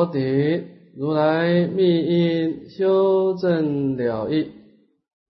[0.00, 0.64] 佛顶，
[0.96, 4.48] 如来密因修正了义，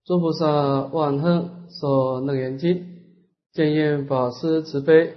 [0.05, 2.87] 诸菩萨万恒受楞严经，
[3.53, 5.15] 见验法师慈悲，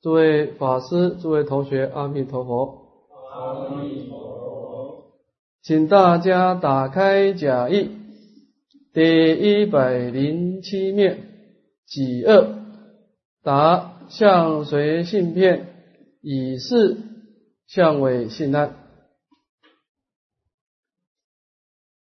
[0.00, 2.86] 诸位法师、诸位同学，阿弥陀佛。
[3.34, 5.12] 阿弥陀佛。
[5.62, 7.90] 请大家打开假意
[8.94, 11.18] 第一百零七面，
[11.86, 12.48] 己二
[13.42, 15.66] 答相随性片，
[16.22, 16.96] 以是
[17.66, 18.85] 相为性安。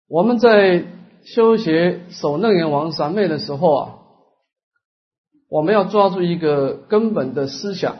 [0.08, 0.86] 我们在
[1.24, 3.98] 修学守楞严王三昧的时候啊，
[5.50, 7.98] 我们要抓住一个根本的思想，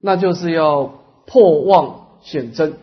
[0.00, 0.86] 那就是要
[1.26, 2.78] 破妄显真。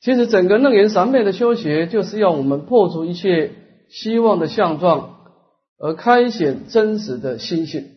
[0.00, 3.52] 其实整个楞严三昧的修学，就是要我们破除一切
[3.88, 5.34] 希望的相状，
[5.76, 7.96] 而开显真实的心性。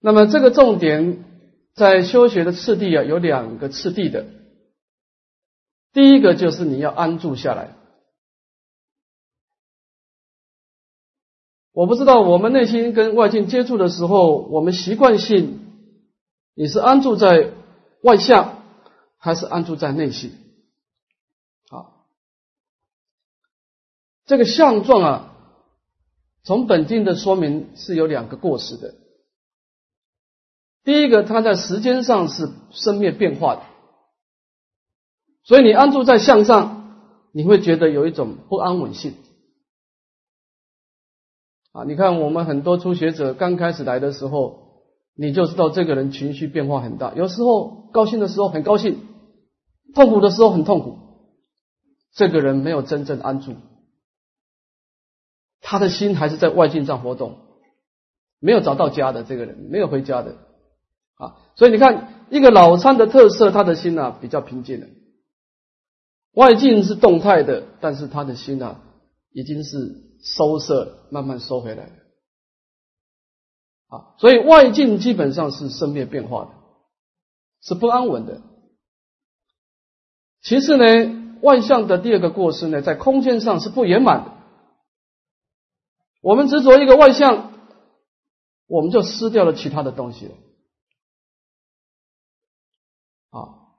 [0.00, 1.24] 那么这个重点
[1.74, 4.26] 在修学的次第啊，有两个次第的。
[5.92, 7.74] 第一个就是你要安住下来。
[11.72, 15.60] 我不知道我们内心跟外境接触的时候，我们习惯性
[16.54, 17.52] 你是安住在
[18.02, 18.62] 外向，
[19.18, 20.32] 还是安住在内心？
[21.68, 21.92] 啊，
[24.24, 25.36] 这个相状啊，
[26.44, 28.94] 从本经的说明是有两个过失的。
[30.82, 33.62] 第一个，它在时间上是生灭变化的，
[35.46, 36.90] 所以你安住在向上，
[37.32, 39.14] 你会觉得有一种不安稳性。
[41.70, 44.82] 啊，你看我们很多初学者刚开始来的时候，
[45.14, 48.98] 你就知道这个人情绪变化很大，有时候高兴的时候很高兴，
[49.94, 50.98] 痛苦的时候很痛苦。
[52.12, 53.54] 这个人没有真正安住，
[55.60, 57.38] 他的心还是在外境上活动，
[58.40, 60.38] 没有找到家的这个人，没有回家的。
[61.14, 64.88] 啊，所以你看，一个老参的特色，他的心呢比较平静的，
[66.36, 68.78] 外境是动态的，但是他的心呢
[69.32, 71.92] 已经是收摄，慢慢收回来了。
[73.88, 76.50] 啊，所以外境基本上是生灭变化的，
[77.62, 78.42] 是不安稳的。
[80.42, 84.32] 其次呢，外向的第二个过失呢，在空间上是不圆满的。
[86.20, 87.54] 我们执着一个外向，
[88.66, 90.34] 我们就失掉了其他的东西了。
[93.30, 93.72] 啊，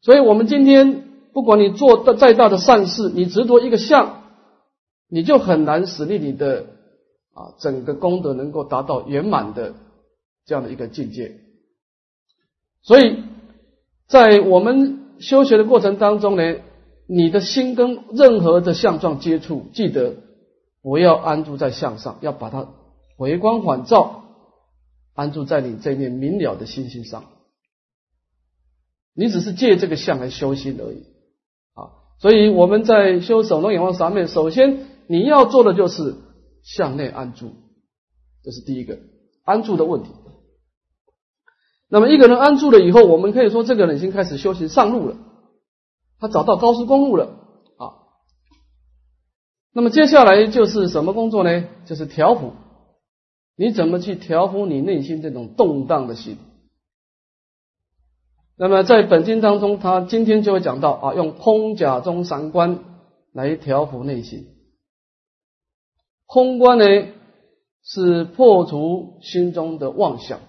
[0.00, 1.07] 所以，我们今天
[1.38, 4.24] 不管你做的再大的善事，你执着一个相，
[5.08, 6.66] 你就很难使令你的
[7.32, 9.74] 啊整个功德能够达到圆满的
[10.46, 11.38] 这样的一个境界。
[12.82, 13.22] 所以
[14.08, 16.56] 在我们修学的过程当中呢，
[17.06, 20.16] 你的心跟任何的相状接触，记得
[20.82, 22.66] 不要安住在相上，要把它
[23.16, 24.24] 回光返照，
[25.14, 27.26] 安住在你这面明了的心性上。
[29.14, 31.04] 你只是借这个相来修心而已！
[32.20, 36.16] 所以我们在修守能眼望上面，首先你要做的就是
[36.62, 37.52] 向内安住，
[38.42, 38.98] 这是第一个
[39.44, 40.10] 安住的问题。
[41.88, 45.16] 那么一个人安住了以后，我们可以说这个人已经开始修行上路了，
[46.18, 47.26] 他找到高速公路了
[47.76, 47.94] 啊。
[49.72, 51.64] 那么接下来就是什么工作呢？
[51.86, 52.52] 就是调伏。
[53.56, 56.36] 你怎么去调伏你内心这种动荡的心？
[58.58, 62.80] 那么在本经当中，他今天就会讲到啊，用空假中三观
[63.32, 64.46] 来调伏内心。
[66.26, 66.84] 空观呢
[67.84, 70.40] 是破除心中的妄想。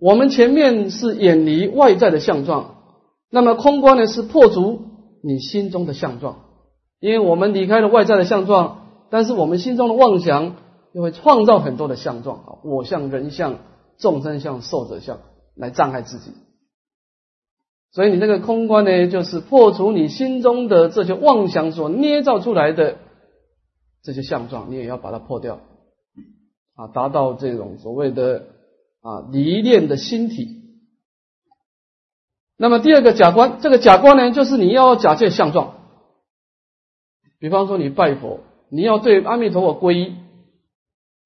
[0.00, 2.74] 我们前面是远离外在的相状，
[3.30, 4.80] 那么空观呢是破除
[5.22, 6.46] 你心中的相状。
[6.98, 10.56] 因为我们离开了外在的相状，但是我们心中的妄想
[10.92, 13.58] 又会创造很多的相状啊，我相、人相、
[13.98, 15.20] 众生相、寿者相。
[15.58, 16.32] 来障碍自己，
[17.90, 22.96] 所以你这个空观呢，就是破除你心中的这些妄想所捏造出来的
[24.02, 25.60] 这些相状，你也要把它破掉
[26.76, 28.46] 啊，达到这种所谓的
[29.02, 30.56] 啊离念的心体。
[32.56, 35.74] 那么第二个假观，这个假观呢，就是你要假借相状，
[37.40, 40.14] 比方说你拜佛，你要对阿弥陀佛皈依，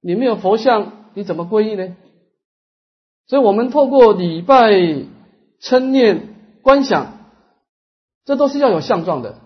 [0.01, 1.97] 你没有佛像，你怎么皈依呢？
[3.27, 4.71] 所以我们透过礼拜、
[5.61, 7.19] 称念、观想，
[8.25, 9.37] 这都是要有相状的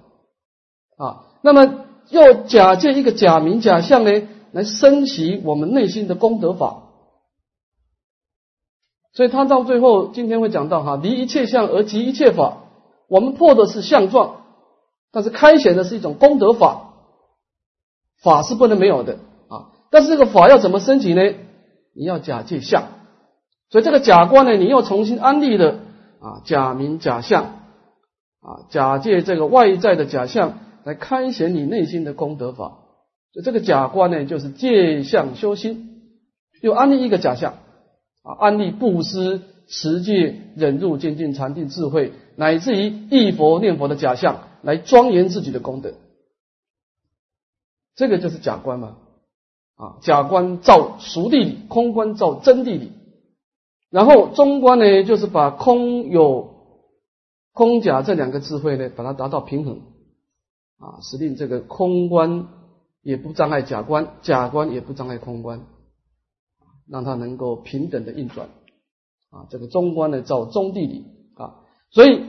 [0.96, 1.25] 啊。
[1.43, 4.11] 那么要假借一个假名假相呢，
[4.52, 6.82] 来升起我们内心的功德法。
[9.12, 12.64] 所以他到最后今天会讲到哈，离一切相而即一切法。
[13.08, 14.43] 我们破的是相状，
[15.12, 16.94] 但是开显的是一种功德法，
[18.20, 19.70] 法是不能没有的啊。
[19.90, 21.22] 但是这个法要怎么升起呢？
[21.94, 22.88] 你要假借相。
[23.71, 25.81] 所以这个假观呢，你又重新安立了
[26.21, 27.45] 啊假名假相
[28.41, 32.79] 啊，假借这个外在的假象来开显你内心的功德法。
[33.33, 36.03] 所以这个假观呢，就是借相修心，
[36.63, 37.55] 又安立一个假象
[38.23, 45.93] 啊，安立布施、持戒、忍辱、精进、禅定、智慧，乃至于忆佛念佛的假象，来庄严自己的功德。
[47.97, 48.97] 这个就是假观嘛。
[49.77, 52.93] 啊，假观照熟地理，空观照真地理，
[53.96, 56.50] 然后中观呢，就是把空有
[57.54, 59.81] 空假这两个智慧呢，把它达到平衡，
[60.78, 62.46] 啊，使令这个空观
[63.00, 65.62] 也不障碍假观，假观也不障碍空观，
[66.87, 68.48] 让它能够平等的运转，
[69.31, 71.06] 啊，这个中观呢叫中地理
[71.37, 72.20] 啊，所以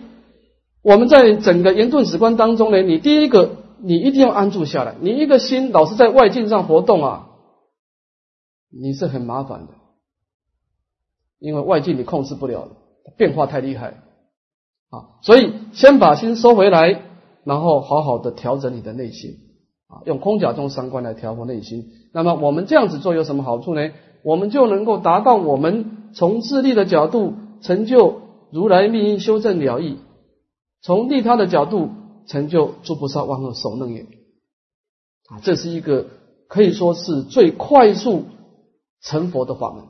[0.81, 7.27] 我们在整个严顿史观当中呢，你第一个你一定要安住下来，你一个心老是在外境上活动啊。
[8.69, 9.73] 你是很麻烦的，
[11.39, 12.68] 因为外境你控制不了，
[13.18, 13.89] 变化太厉害
[14.89, 15.22] 啊！
[15.22, 17.01] 所以先把心收回来，
[17.44, 19.38] 然后好好的调整你的内心
[19.88, 21.92] 啊，用空假中三观来调和内心。
[22.13, 23.92] 那么我们这样子做有什么好处呢？
[24.24, 29.98] 我们就能够达到我们从自利的角度成就如来命运修正了义，
[30.81, 31.89] 从利他的角度
[32.28, 34.01] 成就诸菩萨万恶守楞也
[35.30, 35.39] 啊！
[35.44, 36.07] 这是一个
[36.48, 38.24] 可以说是最快速。
[39.00, 39.84] 成佛的法门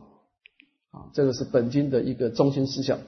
[1.13, 2.99] 这个是本经的一个中心思想。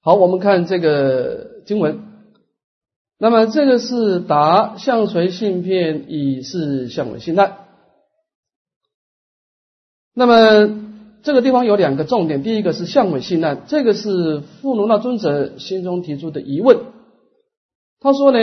[0.00, 2.00] 好，我们看这个经文。
[3.18, 7.56] 那么这个是答相随性片，以是相为心态。
[10.14, 10.84] 那么
[11.22, 16.78] 这个地方有两个重点，第一个是相尾信难，这个是富罗那尊者心中提出的疑问。
[18.00, 18.38] 他说呢，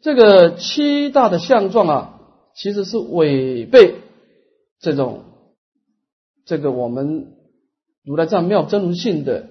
[0.00, 2.20] 这个七大的相状啊，
[2.54, 3.96] 其实是违背
[4.80, 5.24] 这种。
[6.50, 7.28] 这个我们
[8.04, 9.46] 如来藏妙真如性的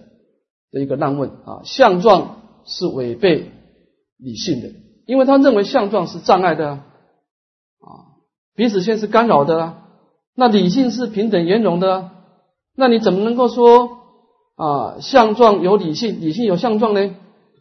[0.69, 3.51] 的一个难问啊，相状是违背
[4.17, 4.67] 理性的，
[5.05, 8.19] 因为他认为相状是障碍的啊，
[8.53, 9.87] 彼此间是干扰的啊，
[10.35, 12.09] 那理性是平等圆融的，
[12.75, 13.99] 那你怎么能够说
[14.57, 17.15] 啊相状有理性，理性有相状呢？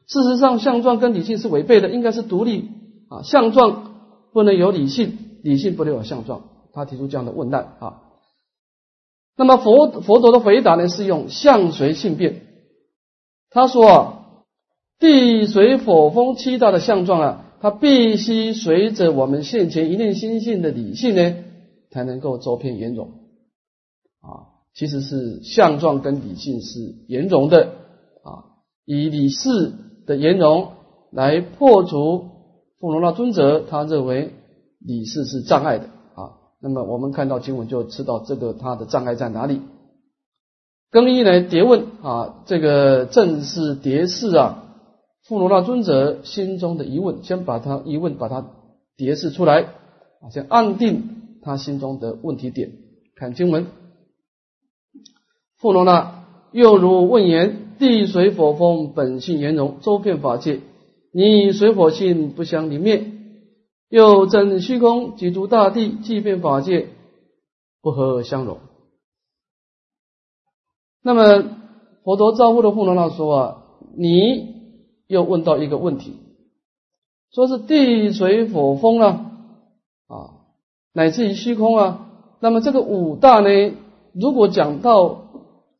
[0.08, 2.70] 事实上，相状跟理性是违背的，应该是独立
[3.08, 3.94] 啊，相状
[4.32, 6.42] 不能有理性，理性不能有相状。
[6.72, 8.02] 他提出这样的问难啊。
[9.38, 12.42] 那么佛佛陀的回答呢，是用相随性变。
[13.50, 14.24] 他说啊，
[14.98, 21.36] 地水火风七大的相状啊，它必须随着我们现前一念心性的理性呢，
[21.92, 23.06] 才能够周遍圆融
[24.20, 24.58] 啊。
[24.74, 27.68] 其实是相状跟理性是圆融的
[28.24, 29.72] 啊，以理事
[30.04, 30.72] 的圆融
[31.12, 32.26] 来破除
[32.80, 34.34] 富罗那尊者他认为
[34.80, 35.90] 理事是障碍的。
[36.60, 39.60] 那么我们看到经文就知道这个它的障碍在哪里。
[40.90, 44.64] 更一呢，叠问啊，这个正是叠示啊，
[45.26, 48.46] 富罗那尊者心中的疑问，先把他疑问把它
[48.96, 49.66] 叠示出来，
[50.32, 52.72] 先安定他心中的问题点。
[53.14, 53.66] 看经文，
[55.58, 60.60] 富罗那又如问言：地水火风本性圆融，周遍法界，
[61.12, 63.17] 你水火性不相离灭。
[63.88, 66.88] 又真虚空即诸大地，即便法界
[67.80, 68.58] 不和而相融。
[71.02, 71.42] 那么
[72.04, 73.62] 佛陀招呼的富罗那说啊，
[73.96, 74.54] 你
[75.06, 76.16] 又问到一个问题，
[77.32, 79.30] 说是地水火风啊，
[80.06, 80.14] 啊，
[80.92, 82.10] 乃至于虚空啊。
[82.40, 83.48] 那么这个五大呢，
[84.12, 85.30] 如果讲到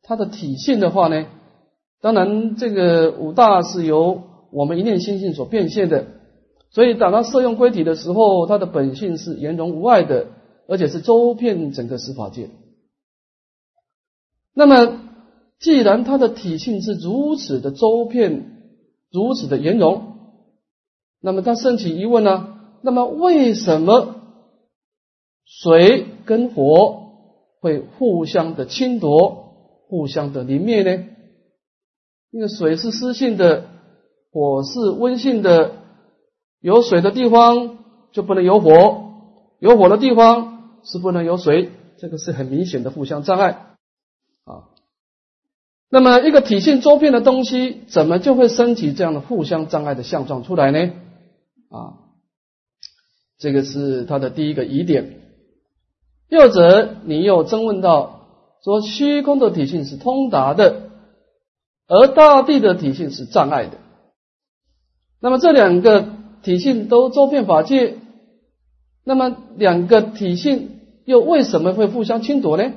[0.01, 1.27] 它的体现的话呢，
[2.01, 6.18] 当然这个五大是由我们一念心性所变现的。
[6.71, 10.27] 所以，当他摄用归体的时候，他的本性是圆融无碍的，
[10.67, 12.51] 而且是周遍整个十法界。
[14.53, 15.01] 那么，
[15.59, 18.61] 既然他的体性是如此的周遍、
[19.11, 20.13] 如此的圆融，
[21.19, 22.59] 那么他升起疑问呢？
[22.83, 24.15] 那么，为什么
[25.45, 27.07] 水跟火
[27.61, 29.55] 会互相的侵夺、
[29.87, 31.03] 互相的临灭呢？
[32.29, 33.65] 因为水是湿性的，
[34.31, 35.78] 火是温性的。
[36.61, 37.77] 有水的地方
[38.11, 39.13] 就不能有火，
[39.59, 43.51] 有火的地方是不能有水，这个是很明显的互相障碍
[44.43, 44.67] 啊。
[45.89, 50.91] 那么一个体性周遍的东西，怎么就会升起这样的互相障碍的相状出来呢？
[51.69, 51.95] 啊，
[53.37, 55.21] 这个是他的第一个疑点。
[56.27, 58.27] 又者，你又争问到
[58.65, 60.89] 说，虚空的体性是通达的，
[61.87, 63.77] 而大地的体性是障碍的。
[65.21, 66.18] 那么这两个。
[66.41, 67.97] 体性都周遍法界，
[69.03, 72.73] 那么两个体性又为什么会互相侵夺呢？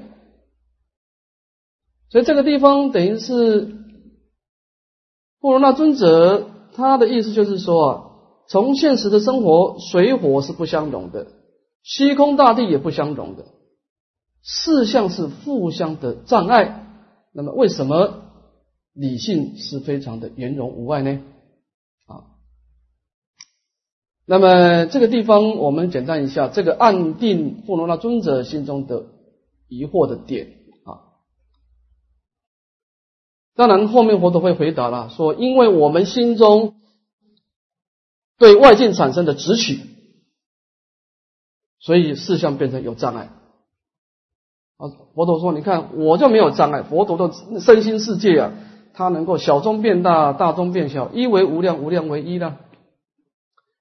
[2.11, 3.77] 所以这个地方等于是
[5.41, 8.05] 布罗那尊者他的意思就是说啊，
[8.49, 11.27] 从现实的生活，水火是不相容的，
[11.83, 13.47] 虚空大地也不相容的，
[14.43, 16.87] 四相是互相的障碍。
[17.33, 18.25] 那么为什么
[18.93, 21.23] 理性是非常的圆融无碍呢？
[24.25, 29.07] 那么这个地方我们简单一下，这个暗定布罗那尊者心中的
[29.69, 30.47] 疑惑的点
[30.85, 31.19] 啊。
[33.57, 36.77] 当然，后面佛陀会回答了，说因为我们心中
[38.39, 39.81] 对外境产生的执取，
[41.81, 43.29] 所以事项变成有障碍。
[44.77, 48.53] 啊，佛陀说，你看我就没有障碍，佛陀的身心世界啊，
[48.95, 52.57] 它能够小中变大，大中变小，一为无量，无量为一呢？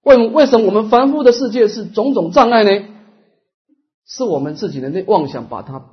[0.04, 2.88] 为为什么我们凡夫的世界是种种障碍呢？
[4.06, 5.86] 是我们自己的那妄想把它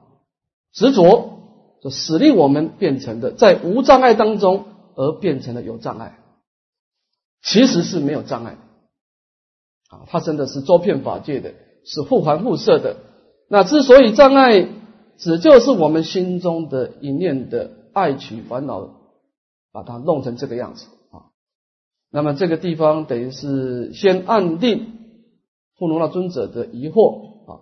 [0.72, 1.36] 执着。
[1.80, 4.64] 就使令我们变成的，在无障碍当中
[4.96, 6.18] 而变成了有障碍，
[7.40, 8.58] 其实是没有障碍
[9.88, 12.96] 啊，它真的是周遍法界的，是互环互摄的。
[13.48, 14.66] 那之所以障碍，
[15.18, 18.90] 只就是我们心中的一念的爱取烦恼，
[19.70, 20.84] 把它弄成这个样子。
[22.10, 24.86] 那么这个地方等于是先暗定
[25.76, 27.60] 富罗那尊者的疑惑啊。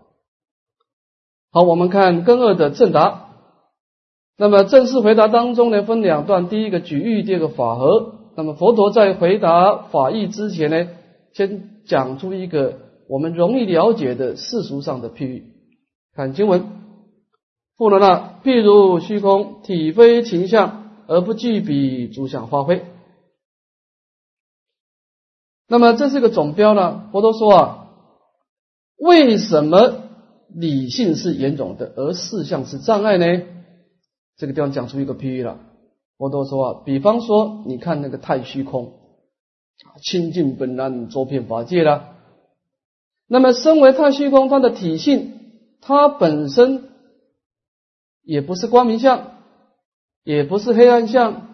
[1.50, 3.24] 好，我们看根二的正答。
[4.38, 8.14] 那么正式回答当中呢，分两段，第一个举喻，第二个法合。
[8.36, 10.88] 那么佛陀在回答法义之前呢，
[11.32, 15.44] 先讲出一个我们容易了解的世俗上的譬喻。
[16.14, 16.66] 看经文，
[17.78, 22.84] 富罗那，譬如虚空，体非情相，而不具彼诸相发挥。
[25.68, 27.08] 那么这是个总标呢？
[27.12, 27.88] 佛陀说啊，
[28.98, 30.02] 为什么
[30.48, 33.42] 理性是严重的，而事项是障碍呢？
[34.36, 35.58] 这个地方讲出一个譬喻了，
[36.18, 38.92] 我都说啊，比方说，你看那个太虚空，
[40.02, 42.12] 清净本然，周遍法界了。
[43.26, 45.32] 那么，身为太虚空，它的体性，
[45.80, 46.84] 它本身
[48.22, 49.32] 也不是光明相，
[50.22, 51.48] 也不是黑暗相，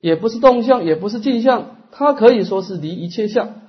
[0.00, 3.62] 也不是动相，也不是静相，它可以说是离一切相。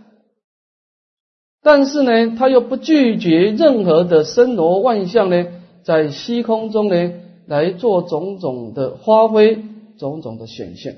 [1.62, 5.46] 但是呢，它又不拒绝任何的身罗万象呢，
[5.84, 7.14] 在虚空中呢。
[7.50, 9.64] 来做种种的发挥，
[9.98, 10.98] 种种的显现。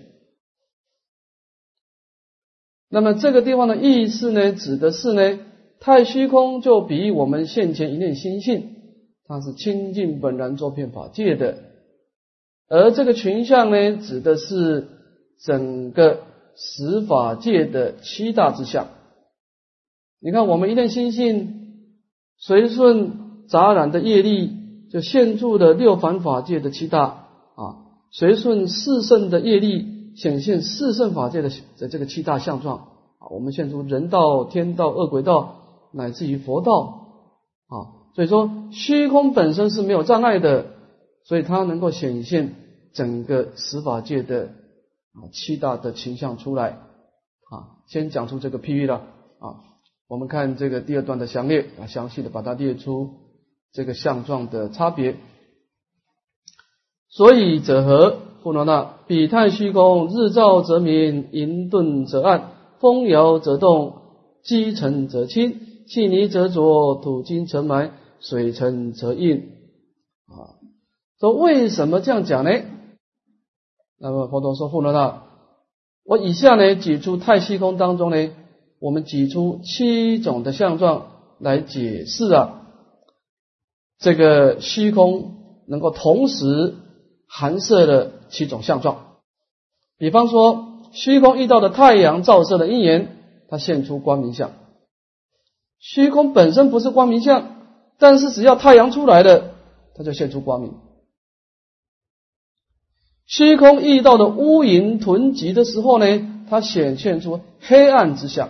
[2.90, 5.40] 那么这个地方的意思呢，指的是呢，
[5.80, 8.76] 太虚空就比我们现前一念心性，
[9.26, 11.56] 它是清净本然作遍法界的；
[12.68, 14.90] 而这个群相呢，指的是
[15.40, 16.20] 整个
[16.64, 18.88] 十法界的七大之相。
[20.22, 21.54] 你看，我们一念心性
[22.38, 24.62] 随顺杂染的业力。
[24.92, 27.02] 就现住的六凡法界的七大
[27.56, 27.62] 啊，
[28.12, 35.56] 随顺四圣的业力显现四圣法界的的这个七大相状啊，我们现出人道、天道、恶鬼道，
[35.94, 37.08] 乃至于佛道
[37.70, 40.66] 啊，所以说虚空本身是没有障碍的，
[41.24, 42.54] 所以它能够显现
[42.92, 44.50] 整个十法界的
[45.14, 46.80] 啊七大的形象出来
[47.50, 47.82] 啊。
[47.88, 48.96] 先讲出这个譬喻了
[49.40, 49.60] 啊，
[50.08, 53.22] 我们看这个第二段的详列啊，详细的把它列出。
[53.74, 55.16] 这个相状的差别，
[57.08, 58.18] 所以者何？
[58.44, 62.52] 不罗那，彼太虚空，日照则明，银顿则暗，
[62.82, 64.02] 风摇则动，
[64.44, 69.52] 积尘则清，气泥则浊，土金则埋，水沉则硬。
[70.28, 70.60] 啊，
[71.22, 72.52] 说为什么这样讲呢？
[74.02, 75.22] 那么佛陀说：不罗那，
[76.04, 78.32] 我以下呢举出太虚空当中呢，
[78.80, 82.64] 我们举出七种的相状来解释啊。
[84.00, 85.36] 这个虚空
[85.68, 86.74] 能够同时
[87.28, 89.18] 含摄的七种相状，
[90.00, 93.18] 比方说，虚空遇到的太阳照射的因缘，
[93.48, 94.54] 它现出光明相。
[95.78, 97.58] 虚空本身不是光明相，
[98.00, 99.54] 但是只要太阳出来了，
[99.94, 100.74] 它就现出光明。
[103.32, 108.50] 虚空遇到的乌云囤积的时候呢，它显现出黑暗之相。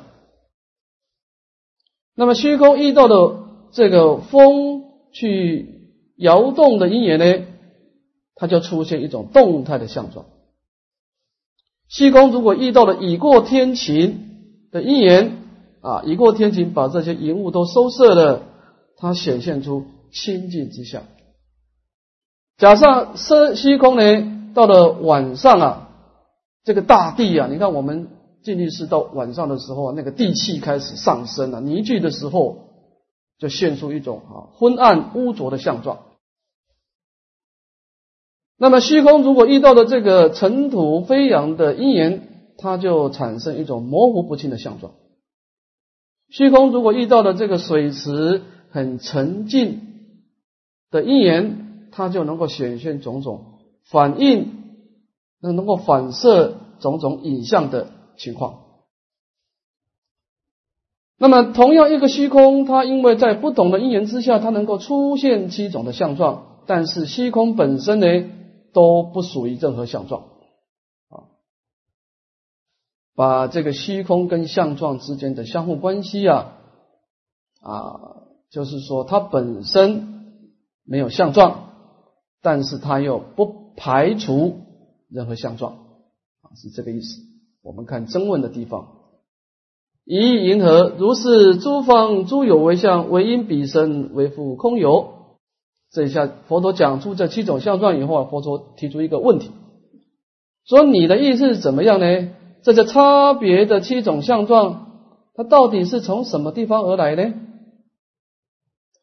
[2.16, 3.38] 那么虚空遇到的
[3.72, 4.82] 这个风。
[5.14, 7.46] 去摇动的因缘呢，
[8.34, 10.26] 它就出现一种动态的相状。
[11.90, 15.38] 虚空如果遇到了已过天晴的因缘
[15.82, 18.44] 啊，已过天晴把这些云雾都收摄了，
[18.96, 19.84] 它显现出
[20.14, 21.04] 清净之相。
[22.58, 25.90] 假设是虚空呢，到了晚上啊，
[26.64, 28.08] 这个大地啊，你看我们
[28.44, 32.68] 进去是到晚上的时候啊，那个地气开始上升了，凝聚的时候。
[33.42, 36.04] 就现出一种啊昏暗污浊的相状。
[38.56, 44.94] 那么虚空如果遇到的这个尘土飞扬的因缘，它就产生一种模糊不清的相状。
[46.30, 49.82] 虚空如果遇到的这个水池很沉静
[50.92, 53.51] 的因缘，它就能够显现种种
[53.90, 54.54] 反应，
[55.40, 58.60] 那能够反射种种影像的情况。
[61.18, 68.08] 那么同样一个虚空，它因为在不同的因缘之下，它能够出现七种的相状，但是虚空本身呢？
[68.74, 70.22] 都不属于任何相状
[71.10, 71.28] 啊，
[73.18, 76.54] 把这个虚空跟相状之间的相互关系啊
[77.62, 78.00] 啊，
[78.50, 80.48] 就是说它本身
[80.86, 81.74] 没有相状，
[82.42, 84.60] 但是它又不排除
[85.10, 85.74] 任何相状
[86.42, 87.22] 啊，是这个意思。
[87.62, 88.88] 我们看真问的地方，
[90.06, 95.38] 以银河如是诸方诸有为相，唯因彼身为复空有。
[95.92, 99.52] 这一下，佛陀讲出这七种相状以后啊，佛陀提出一个问题，
[100.66, 102.30] 说你的意思是怎么样呢？
[102.64, 104.88] 这些差别的七种相状，
[105.34, 107.34] 它到底是从什么地方而来呢？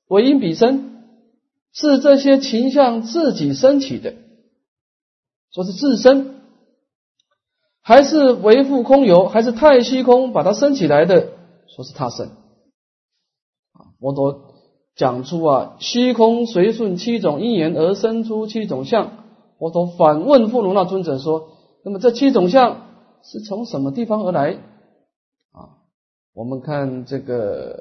[0.08, 1.02] 为因彼生，
[1.72, 4.14] 是这些情相自己升起的，
[5.52, 6.36] 说是自身，
[7.80, 11.28] 还是为复空有，还是太虚空把它升起来的？
[11.66, 12.28] 说是他生。
[13.72, 14.44] 啊，佛陀。
[14.98, 19.12] 讲出啊，虚空随顺七种因缘而生出七种相。
[19.56, 21.50] 佛陀反问富罗那尊者说
[21.86, 22.88] ：“那么这七种相
[23.22, 24.58] 是从什么地方而来？”
[25.54, 25.78] 啊，
[26.34, 27.80] 我们看这个，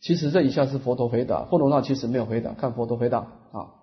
[0.00, 2.54] 其实这以下是佛陀回答，富罗那其实没有回答。
[2.54, 3.76] 看佛陀回答啊：“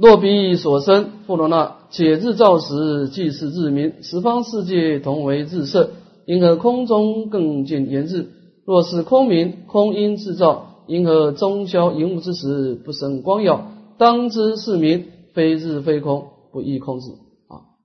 [0.00, 5.90] 若彼所生，富罗那且日照时即是日明，十方世界同为日色，
[6.24, 8.30] 因何空中更见炎日？”
[8.64, 13.72] 若是空明，空因制造，因何中消荧物之时不生光耀？
[13.98, 17.02] 当知是明，非日非空，不异空日
[17.48, 17.76] 啊。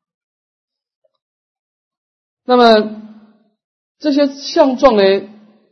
[2.45, 3.01] 那么
[3.99, 5.03] 这些相状呢？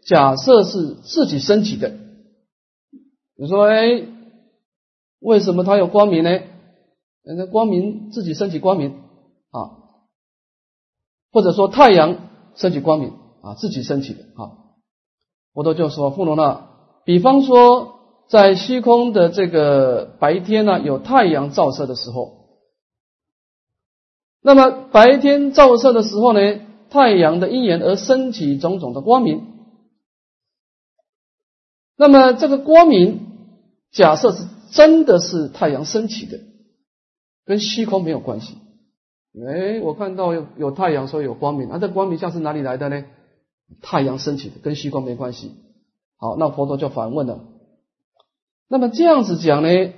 [0.06, 1.94] 假设是自己升起的。
[3.38, 4.04] 你说，哎，
[5.24, 6.30] 为什么它有光明呢？
[7.24, 9.02] 人家光明自己升起光明
[9.52, 9.80] 啊，
[11.32, 12.18] 或者说太阳
[12.56, 14.60] 升起光明啊，自己升起的啊。
[15.54, 16.68] 佛陀就说：“富罗那，
[17.06, 22.60] 比方说，在虚空的这个白天呢，有太阳照射的时候，
[24.42, 26.40] 那么白天照射的时候呢，
[26.90, 29.48] 太阳的因缘而升起种种的光明。
[31.96, 33.28] 那么这个光明，
[33.92, 36.40] 假设是真的是太阳升起的，
[37.46, 38.56] 跟虚空没有关系。
[39.36, 43.06] 哎，我看到有有太阳，说有光明，啊，这光明像是哪里来的呢？”
[43.82, 45.52] 太阳升起的跟虚空没关系。
[46.18, 47.40] 好，那佛陀就反问了：
[48.68, 49.94] 那么这样子讲呢？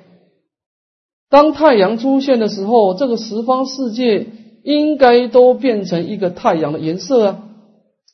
[1.30, 4.28] 当太阳出现的时候，这个十方世界
[4.64, 7.50] 应该都变成一个太阳的颜色啊，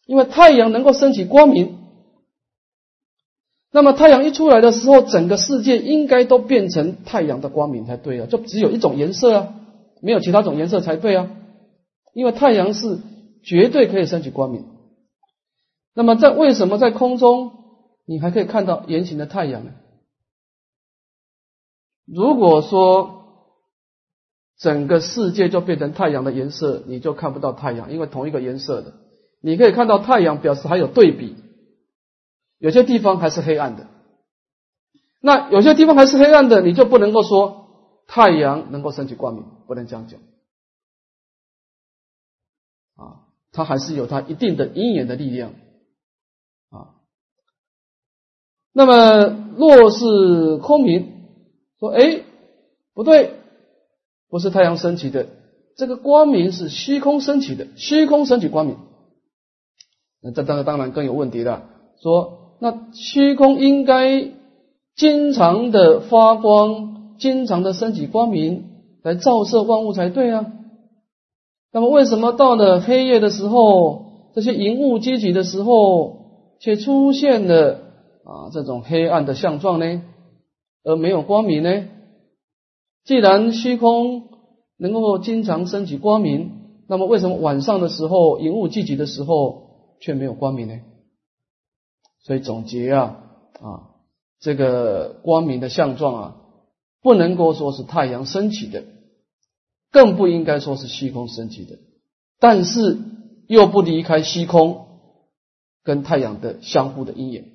[0.07, 1.80] 因为太阳能够升起光明。
[3.71, 9.53] 那么太阳一出来的时候，整个世界应该都变成太阳的光明才对啊，就只有一种颜色啊，
[10.01, 11.29] 没有其他种颜色才对啊，
[12.13, 12.99] 因为太阳是
[13.43, 14.65] 绝对可以升起光明。
[15.93, 17.51] 那么，在为什么在空中
[18.05, 19.71] 你还可以看到圆形的太阳呢？
[22.05, 23.21] 如果说
[24.59, 28.93] 整个世界就变成太阳的颜色，你就看不到太阳，因为同一个颜色的，
[29.41, 31.35] 你可以看到太阳，表示还有对比，
[32.61, 33.87] 有些地方还是黑暗的。
[35.19, 37.67] 那有些地方还是黑暗的，你就不能够说
[38.07, 40.19] 太阳能够升起光明，不能这样讲
[42.95, 45.53] 啊，它还是有它一定的阴影的力量。
[46.69, 46.95] 啊
[48.73, 51.27] 那么，若是空明，
[51.79, 52.23] 说哎，
[52.93, 53.39] 不对，
[54.29, 55.27] 不是太阳升起的，
[55.75, 58.77] 这个光明是虚空升起的，虚空升起光明，
[60.21, 61.67] 那这当然当然更有问题了。
[62.01, 64.29] 说那虚空应该
[64.95, 68.65] 经常的发光，经常的升起光明
[69.01, 70.45] 来照射万物才对啊。
[71.73, 76.17] 那么为什么到了黑夜的时候，这些荧雾积集的时候，
[76.59, 77.79] 却出现了？
[78.23, 80.03] 啊，这种黑暗的相状呢，
[80.83, 81.85] 而没有光明呢？
[83.03, 84.29] 既然虚空
[84.77, 86.51] 能够经常升起光明，
[86.87, 90.75] 那么为什么晚上的时候云雾聚集的时候却没有光明呢？
[92.23, 93.23] 所以总结啊
[93.59, 93.89] 啊，
[94.39, 96.35] 这个光明的相状啊，
[97.01, 98.83] 不能够说是太阳升起的，
[99.91, 101.79] 更不应该说是虚空升起的，
[102.39, 102.97] 但是
[103.47, 104.87] 又不离开虚空
[105.83, 107.51] 跟太阳的相互的因缘。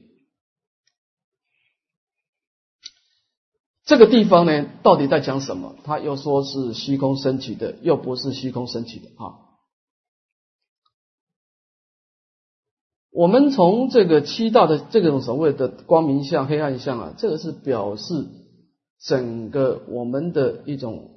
[3.85, 5.77] 这个地方呢，到底在讲什么？
[5.85, 9.46] 他又说是虚空升起的，又不是虚空升起的啊。
[13.17, 18.27] 我们从这个七大的这种所谓的光明相、黑暗相啊，这个是表示
[19.01, 21.13] 整个我们的一种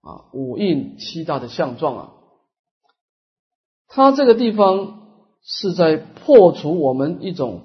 [0.00, 2.12] 啊五蕴七大的相状啊。
[3.86, 7.62] 它这个地方是在破除我们一种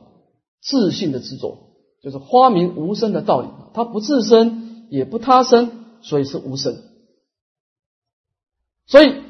[0.61, 1.57] 自信的执着，
[2.03, 3.47] 就是花明无声的道理。
[3.73, 6.77] 它不自生，也不他生，所以是无声。
[8.85, 9.23] 所以，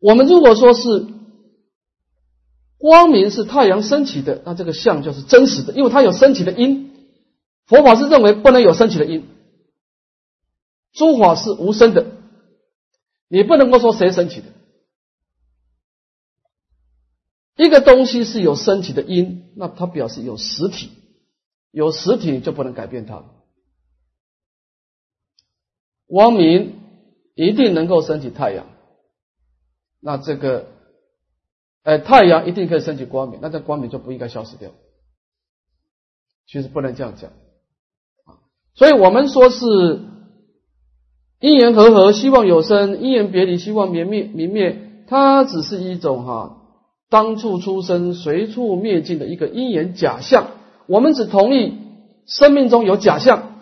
[0.00, 1.17] 我们如果说是。
[2.78, 6.86] 光明是太阳升起的，那这个相就是真实的，因为它有升起的因。
[7.66, 9.28] 佛法是认为不能有升起的因，
[10.92, 12.06] 诸法是无声的，
[13.28, 14.46] 你不能够说谁升起的。
[17.56, 20.90] 一个东西是有升起的因，那它表示有实体，
[21.72, 23.24] 有实体就不能改变它。
[26.06, 26.80] 光明
[27.34, 28.66] 一定能够升起太阳，
[30.00, 30.77] 那这个。
[31.84, 34.70] 哎，太阳一定可以升起光明，那这光明就不应该消失掉。
[36.46, 37.30] 其实不能这样讲
[38.24, 38.40] 啊，
[38.74, 40.00] 所以我们说是
[41.40, 45.04] 因缘和合，希望有生；因缘别离，希望灭灭明灭。
[45.06, 46.58] 它只是一种哈，
[47.08, 50.48] 当处出生，随处灭尽的一个因缘假象。
[50.86, 51.78] 我们只同意
[52.26, 53.54] 生命中有假象，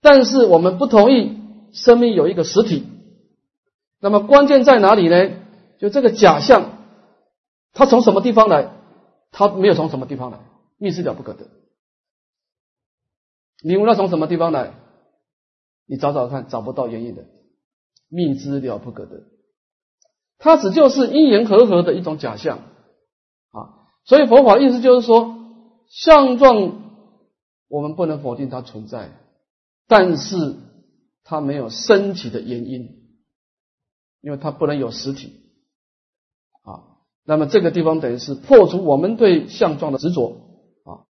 [0.00, 1.36] 但是我们不同意
[1.72, 2.84] 生命有一个实体。
[4.00, 5.30] 那么关键在哪里呢？
[5.78, 6.81] 就这个假象。
[7.72, 8.70] 他从什么地方来？
[9.30, 10.40] 他没有从什么地方来，
[10.76, 11.48] 密之了不可得。
[13.62, 14.74] 你问他从什么地方来？
[15.86, 17.26] 你找找看，找不到原因的，
[18.08, 19.24] 密之了不可得。
[20.38, 23.88] 它只就是因缘和合的一种假象啊。
[24.04, 25.36] 所以佛法意思就是说，
[25.88, 26.82] 相状
[27.68, 29.10] 我们不能否定它存在，
[29.86, 30.56] 但是
[31.24, 33.16] 它没有升起的原因，
[34.20, 35.40] 因为它不能有实体。
[37.24, 40.38] 那么这个地方等于是破除我们对相状的执着
[40.84, 41.06] 啊。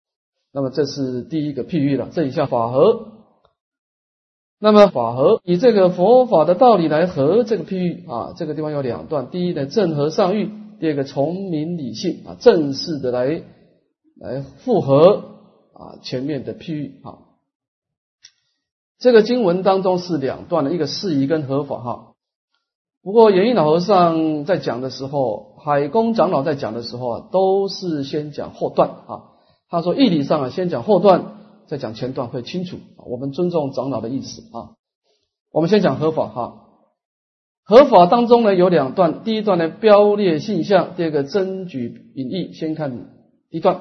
[0.52, 2.10] 那么这是第一个譬喻了。
[2.12, 3.12] 这一下法和，
[4.58, 8.34] 那么法和以这个佛法的道理来和这个譬喻啊。
[8.36, 13.42] 这个地方有两段：第一呢正和上喻，第二个从明理性啊，正式的来
[14.20, 15.24] 来复合
[15.72, 17.18] 啊前面的譬喻啊。
[18.98, 22.11] 这个经文当中是两段的，一个释疑跟合法哈。
[23.04, 29.22] 不过，圆印老和尚在讲的时候，海公长老在讲的时候啊，都是先讲后段啊。
[29.68, 31.34] 他说义理上啊，先讲后段，
[31.66, 32.76] 再讲前段会清楚。
[33.04, 34.78] 我们尊重长老的意思啊。
[35.50, 36.58] 我们先讲合法哈。
[37.64, 42.52] 合法当中呢有两段，第一段呢标列性相，第二个真举隐义。
[42.52, 43.08] 先看
[43.50, 43.74] 第一段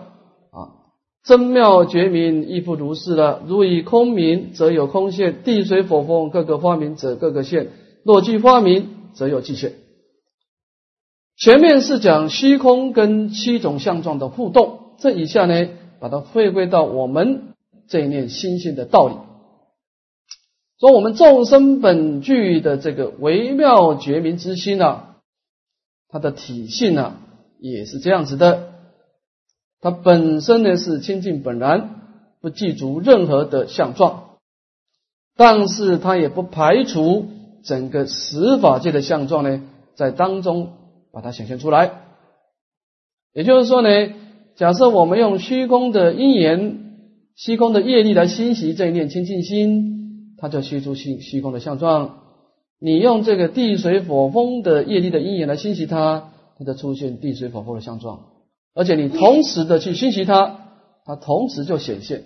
[0.49, 0.89] 啊，
[1.23, 3.43] 真妙绝明亦复如是了。
[3.45, 7.67] 如以空明，则有空现；地水火风各个发明者，各个现。
[8.03, 8.97] 若具发明。
[9.13, 9.73] 则有界限。
[11.37, 15.69] 前面是讲虚空跟七种相状的互动，这以下呢，
[15.99, 17.53] 把它回归到我们
[17.87, 19.15] 这一念心性的道理。
[20.79, 25.15] 说我们众生本具的这个微妙觉明之心呢，
[26.09, 27.17] 它的体性呢，
[27.59, 28.73] 也是这样子的。
[29.79, 32.01] 它本身呢是清净本然，
[32.39, 34.37] 不记住任何的相状，
[35.35, 37.29] 但是它也不排除。
[37.63, 39.61] 整个十法界的相状呢，
[39.95, 40.73] 在当中
[41.11, 42.01] 把它显现出来。
[43.33, 43.89] 也就是说呢，
[44.55, 46.95] 假设我们用虚空的因缘、
[47.35, 52.17] 虚空的业力来欣习这一念清净心，它就虚出虚虚空的相状。
[52.79, 58.25] 你用这个地水火风的业力的因缘来欣习它，它就出现地水火风的相状。
[58.73, 60.67] 而且你同时的去欣习它，
[61.05, 62.23] 它同时就显现，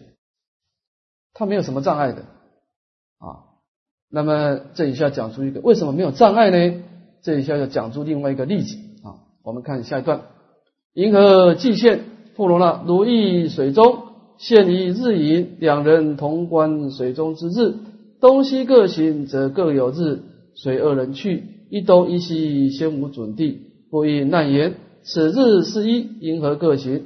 [1.34, 2.22] 它没有什么障碍的
[3.20, 3.55] 啊。
[4.12, 6.84] 那么这一下讲出一个为什么没有障碍呢？
[7.22, 9.26] 这一下要讲出另外一个例子啊。
[9.44, 10.22] 我们看下一段：
[10.94, 12.02] 银河既现，
[12.36, 14.04] 复如那如意水中
[14.38, 17.74] 现一日影，两人同观水中之日，
[18.22, 20.20] 东西各行，则各有日。
[20.58, 23.60] 随二人去，一东一西，先无准地，
[23.92, 24.76] 不亦难言。
[25.04, 27.04] 此日是一，银河各行，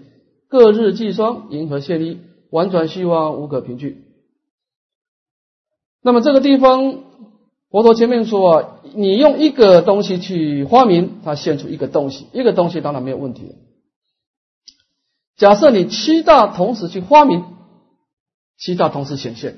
[0.48, 2.20] 各日既双，银河现一，
[2.52, 4.04] 婉转虚妄，无可凭据。
[6.02, 7.04] 那么这个地方，
[7.70, 13.56] 佛陀前面说啊，你用一个东西去发明，它现出一个东西，一个东西当然没有问题。
[15.38, 17.44] 假设你七大同时去发明，
[18.58, 19.58] 七大同时显现，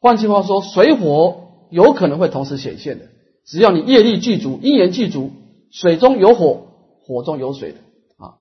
[0.00, 3.06] 换句话说，水火有可能会同时显现的，
[3.44, 5.32] 只要你业力具足，因缘具足，
[5.70, 6.66] 水中有火，
[7.04, 7.78] 火中有水的。
[8.16, 8.36] 啊。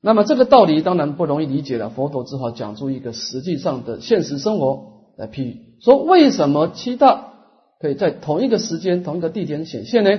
[0.00, 4.99] 那么这个道理当然不容易理解了，佛陀只好讲出一个实际上的现实生活。
[5.20, 7.34] 来譬喻，说为什么七大
[7.78, 10.10] 可以在同一个时间、同一个地点显现呢？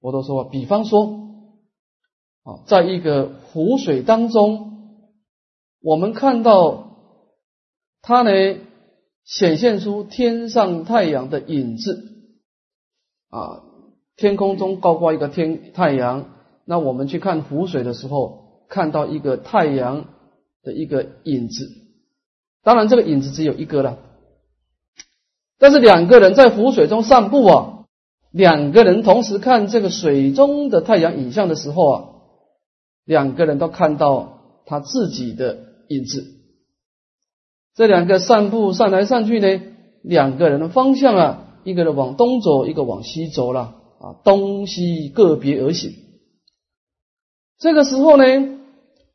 [0.00, 1.30] 佛陀说，比方说，
[2.42, 4.72] 啊，在一个湖水当中，
[5.80, 6.98] 我们看到
[8.02, 8.30] 它呢
[9.24, 12.28] 显现出天上太阳的影子，
[13.30, 13.64] 啊，
[14.16, 16.34] 天空中高挂一个天太阳，
[16.66, 18.40] 那我们去看湖水的时候。
[18.68, 20.06] 看到一个太阳
[20.62, 21.68] 的一个影子，
[22.62, 23.98] 当然这个影子只有一个了。
[25.58, 27.84] 但是两个人在湖水中散步啊，
[28.30, 32.04] 两个人同时看这个水中的太阳影像的时候啊，
[33.04, 36.24] 两个人都看到他自己的影子。
[37.74, 39.60] 这两个散步散来散去呢，
[40.02, 45.92] 两个人的方向啊，一个人往东走，一个往西走了啊，东西个别而行。
[47.58, 48.24] 这个时候呢。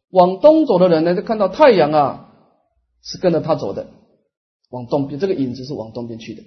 [0.10, 2.27] 往东走的人呢，就看到太阳啊，
[3.08, 3.88] 是跟着他走的，
[4.70, 6.44] 往东边，这个影子是往东边去的。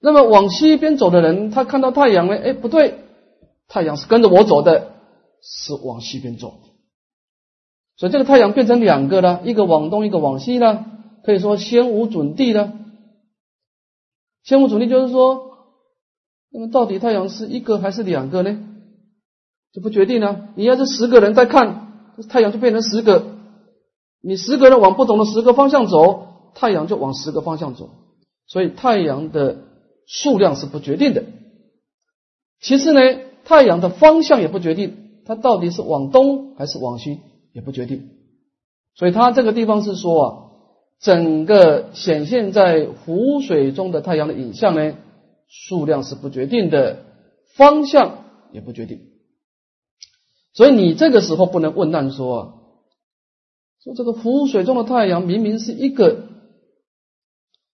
[0.00, 3.00] 那么往西边走的人，他看到太阳呢，哎，不对，
[3.68, 4.92] 太阳是跟着我走的，
[5.42, 6.60] 是往西边走。
[7.98, 10.86] 所以这个太阳变成两个了，一个往东，一个往西了，
[11.24, 12.72] 可以说先无准地了。
[14.44, 15.58] 先无准地就是说，
[16.50, 18.66] 那么到底太阳是一个还是两个呢？
[19.74, 20.48] 就不决定了。
[20.56, 23.33] 你要是十个人在看，太阳就变成十个。
[24.26, 27.90] 你十个人往不同的十个方向走，太阳就往十个方向走。
[28.46, 29.58] 所以太阳的
[30.06, 31.24] 数量是不决定的。
[32.60, 33.00] 其次呢，
[33.44, 37.20] 太阳的方向也不决定，它到底是往东还是往西
[37.52, 38.10] 也不决定。
[38.94, 40.38] 所以它这个地方是说啊，
[41.00, 44.94] 整个显现在湖水中的太阳的影像呢，
[45.48, 47.04] 数量是不决定的，
[47.56, 49.00] 方向也不决定。
[50.54, 52.54] 所以你这个时候不能问难说啊，
[53.84, 56.26] 说这个湖水中的太阳明明是一个，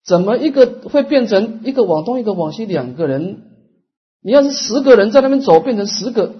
[0.03, 3.43] 怎么一个会变成一个往东一个往西两个人？
[4.21, 6.33] 你要是十个人在那边走，变成十个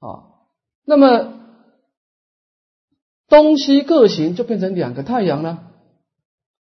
[0.00, 0.42] 啊，
[0.84, 1.34] 那么
[3.28, 5.70] 东西各行就变成两个太阳了。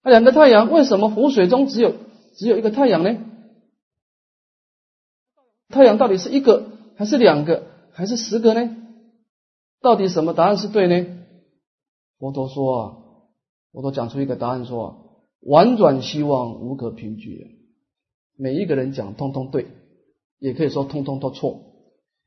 [0.04, 1.95] 那两个太阳为什么湖水中只有
[2.36, 3.17] 只有一个太阳呢？
[5.69, 7.63] 太阳到底是一个还是两个？
[7.93, 8.76] 还是十个呢？
[9.80, 11.20] 到底什么答案是对呢？
[12.21, 12.97] 佛陀说啊，
[13.71, 17.57] 佛陀讲出一个答案说：婉转希望无可凭据。
[18.38, 19.65] 每一个人讲通通对，
[20.38, 21.63] 也可以说通通都错，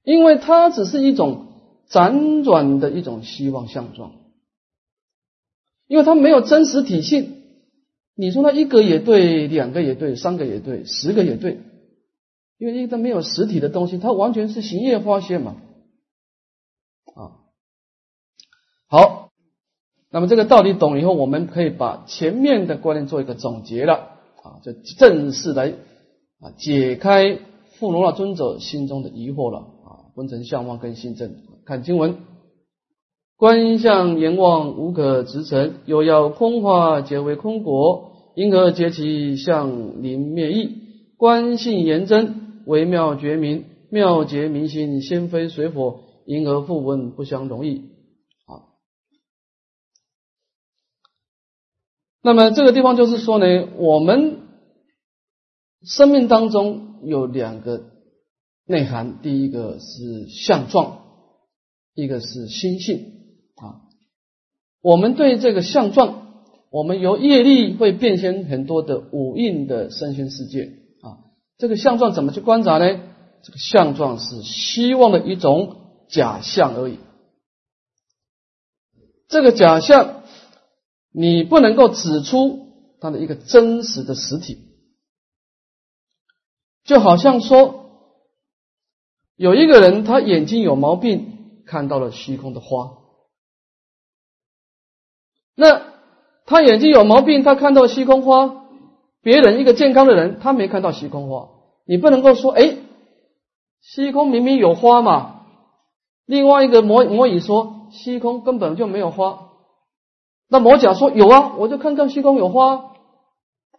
[0.03, 1.47] 因为它只是一种
[1.89, 4.17] 辗转的一种希望相状，
[5.87, 7.45] 因为它没有真实体性。
[8.17, 11.61] 你说它一个也对，两个也对，三个也对，十个也对。
[12.59, 15.63] 因为一个没有实体的东西，它完全是行业发现嘛，
[17.15, 17.47] 啊，
[18.89, 19.31] 好，
[20.15, 23.95] 那么这个道理懂以后，我们可以把前面的观念做一个总结了，
[24.45, 25.71] 啊，就正式来
[26.39, 27.41] 啊解开
[27.73, 32.19] 富罗那尊者心中的疑惑了，啊，分成相望跟心正，看经文，
[33.37, 40.79] 观相言望无可直成，又要空化结为空果，因何结其相临灭异？
[41.17, 42.63] 观性言真。
[42.67, 47.91] 微妙觉明，妙结明心，先非水火，因而复闻不相容易。
[48.47, 48.63] 啊，
[52.25, 54.39] 那么这个地方就是说呢，我们
[55.83, 57.83] 生命当中有两个
[58.65, 61.03] 内涵，第一个是相状，
[61.95, 63.13] 一个是心性。
[63.57, 63.85] 啊，
[64.81, 71.29] 我们对这个相状，我们由业力会变现很多的五蕴的身心世界啊。
[71.59, 73.01] 这个相状怎么去观察呢？
[73.43, 75.77] 这个相状是希望的一种
[76.09, 76.99] 假象而已。
[79.29, 80.23] 这个假象，
[81.17, 84.59] 你不能够指出它的一个真实的实体。
[86.83, 87.85] 就好像说，
[89.37, 92.99] 有一个人他眼睛有毛病，看到了虚空的花。
[95.55, 95.95] 那
[96.47, 98.67] 他眼睛有毛病，他看到虚空花。
[99.23, 101.49] 别人一个健康的人，他没看到虚空花，
[101.87, 102.77] 你不能够说，哎，
[103.81, 105.47] 虚空明明有花嘛。
[106.27, 109.53] 另外一个模模拟说，虚空根本就没有花。
[110.49, 112.93] 那魔甲说有啊，我就看到虚空有花。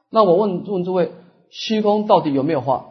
[0.09, 1.11] 那我问问诸位，
[1.49, 2.87] 虚空到底有没有花？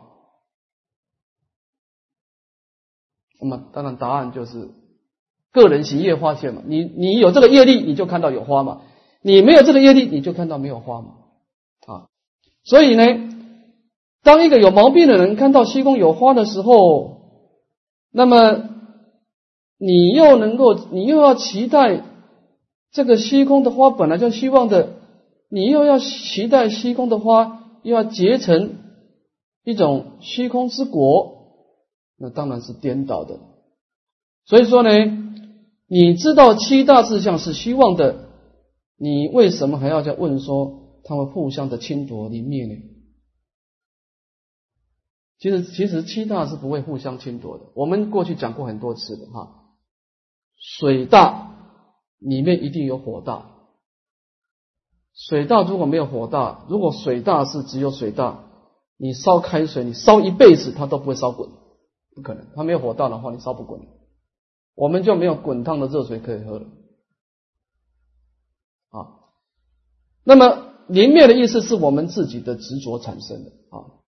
[3.41, 4.71] 那么当然答案就是
[5.53, 6.63] 个人行业化现嘛。
[6.67, 8.83] 你你有这个业力，你就看到有花嘛。
[9.21, 11.09] 你没有这个业力，你就看到没有花嘛。
[11.87, 12.09] 啊。
[12.63, 13.05] 所以呢，
[14.23, 17.21] 当一个有毛病的人看到虚空有花的时候，
[18.11, 18.69] 那么
[19.79, 22.03] 你又能够，你又要期待
[22.95, 24.95] 这个虚空的花本来就希望的，
[25.49, 28.77] 你又要期待虚空的花又要结成
[29.65, 31.67] 一种虚空之果，
[32.17, 33.41] 那当然是颠倒的。
[34.47, 34.91] 所以说呢，
[35.89, 38.29] 你知道七大志向是虚妄的，
[38.97, 42.75] 你为什么还要再问说他们互相的侵夺离灭呢？
[45.41, 47.65] 其实，其实七大是不会互相侵夺的。
[47.75, 49.65] 我们过去讲过很多次的哈。
[50.57, 51.54] 水大
[52.25, 53.51] 里面一定有火大，
[55.13, 58.45] 水大如果没有火大，如果水大是只有水大，
[58.97, 61.51] 你烧开水，你烧一辈子它都不会烧滚，
[62.15, 62.47] 不可能。
[62.55, 63.81] 它没有火大的话，你烧不滚，
[64.75, 66.67] 我们就没有滚烫的热水可以喝了。
[68.89, 69.21] 啊，
[70.25, 74.01] 那么临灭的意思是我们自己的执着产生的啊。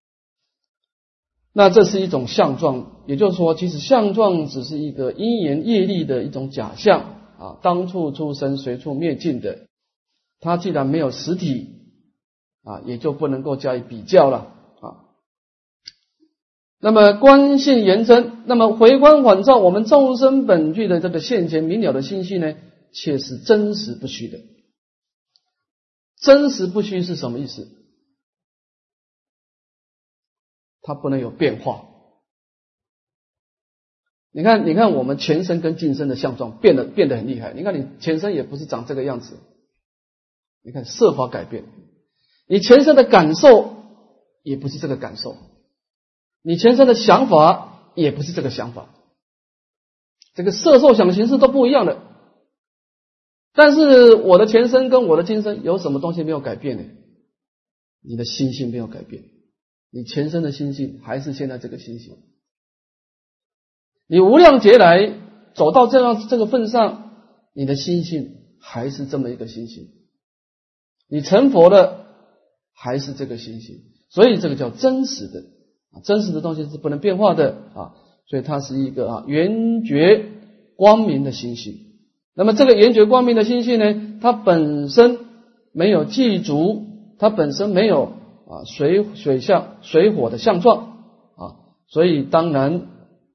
[1.53, 7.59] 那这是一种相状，也就是说，其实相状只是一个因缘业力的一种假象啊。
[7.61, 9.67] 当处出生，随处灭尽的，
[10.39, 11.67] 它既然没有实体
[12.63, 15.05] 啊，也就不能够加以比较了啊。
[16.79, 22.55] 那么观性延伸，那么回观反照我们众生本具的这个现前明了的信息呢，
[22.91, 24.39] 却是真实不虚的。
[26.19, 27.67] 真实不虚是什么意思？
[30.81, 31.85] 它不能有变化。
[34.37, 37.53] 你看，你看，我们全身跟近身的相状变得变得很厉害。
[37.53, 39.35] 你看，你全身也不是长这个样子。
[40.61, 41.63] 你看设法改变，
[42.45, 43.77] 你全身的感受
[44.43, 45.37] 也不是这个感受，
[46.43, 48.93] 你全身的想法也不是这个想法。
[50.35, 51.97] 这个色受想行识都不一样的。
[53.55, 56.83] 但是我的前身跟我的今生有什么东西没有改变呢？
[58.03, 59.23] 你的心性没有改变。
[59.89, 62.17] 你前身的心性还是现在这个心性，
[64.07, 65.13] 你无量劫来
[65.53, 67.11] 走到这样这个份上，
[67.53, 69.89] 你的心性还是这么一个心性，
[71.09, 72.05] 你成佛的
[72.73, 73.77] 还是这个心性，
[74.09, 75.39] 所以这个叫真实的
[75.91, 77.93] 啊，真实的东西是不能变化的啊，
[78.29, 80.25] 所以它是一个啊圆觉
[80.75, 81.75] 光明的心性。
[82.35, 85.19] 那么这个圆觉光明的心性呢，它本身
[85.71, 86.85] 没有记足，
[87.19, 88.13] 它本身没有。
[88.49, 90.77] 啊，水水相水火的相状
[91.35, 92.87] 啊，所以当然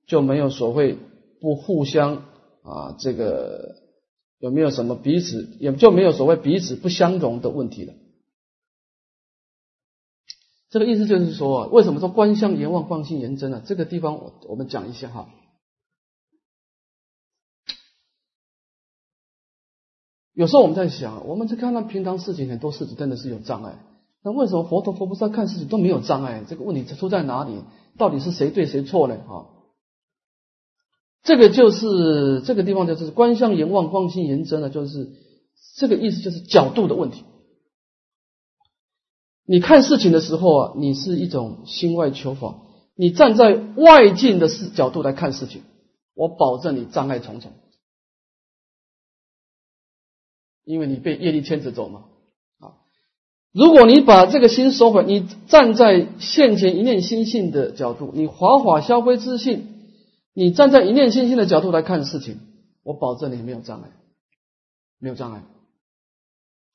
[0.06, 0.98] 就没有所谓
[1.40, 2.24] 不互相
[2.62, 3.76] 啊，这个
[4.38, 7.94] 有没有什么彼此也就没有所谓彼此不相容的问题了。
[10.70, 13.62] 这个意思就是说，为什么说观相言望，观性言真呢？
[13.64, 15.28] 这个地方我我们讲一下哈。
[20.32, 23.84] 有时候我们在想，我们在看到平常事情，很多事情真的是有障碍。
[24.22, 26.42] 那为什么佛陀、佛菩萨看事情都没有障碍？
[26.48, 27.62] 这个问题出在哪里？
[27.98, 29.16] 到底是谁对谁错呢？
[29.28, 29.51] 啊，
[31.22, 35.10] 这个就是这个地方就是观相言望、观心言真呢，就是
[35.76, 37.24] 这个意思，就是角度的问题。
[39.44, 42.62] 你看事情的时候啊，你是一种心外求法，
[42.94, 45.62] 你站在外境的视角度来看事情，
[46.14, 47.52] 我保证你障碍重重，
[50.64, 52.04] 因为你被业力牵着走嘛。
[52.58, 52.74] 啊
[53.52, 59.71] 如果你把这个心收回，你站在现前一念心性的角度，你华法消灰自信，
[60.34, 62.40] 你站在一念心性的角度来看事情，
[62.82, 63.90] 我保证你没有障碍，
[64.98, 65.44] 没有障碍。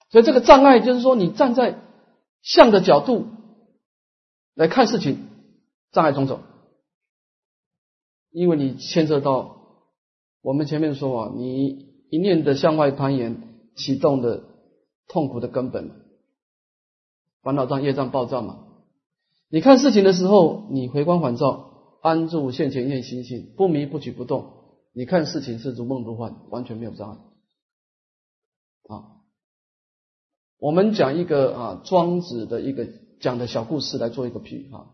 [0.10, 1.80] 所以这个障碍就是说，你站在
[2.41, 3.28] 相的角度
[4.54, 5.28] 来看事情，
[5.91, 6.41] 障碍重重，
[8.32, 9.58] 因为你牵涉到
[10.41, 13.41] 我们前面说啊，你一念的向外攀岩
[13.76, 14.43] 启动的
[15.08, 15.91] 痛苦的根本。
[17.41, 18.60] 烦恼障、业障暴躁嘛？
[19.50, 24.54] 你看事情的时候，你回光返照，安住现前念心性，不迷不举不动。
[24.94, 27.18] 你看事情是如梦如幻，完全没有障碍。
[28.96, 29.22] 啊，
[30.60, 32.88] 我们讲一个啊，庄子的一个
[33.20, 34.88] 讲的小故事来做一个譬喻啊。